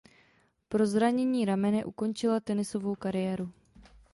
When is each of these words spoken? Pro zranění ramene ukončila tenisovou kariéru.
Pro 0.69 0.87
zranění 0.87 1.45
ramene 1.45 1.85
ukončila 1.85 2.39
tenisovou 2.39 2.95
kariéru. 2.95 3.51